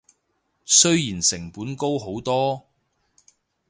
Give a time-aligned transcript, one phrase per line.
[0.65, 2.65] 雖然成本高好多